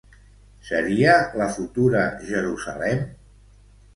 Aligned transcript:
Seria 0.69 1.17
la 1.41 1.49
futura 1.57 2.01
Jerusalem? 2.31 3.07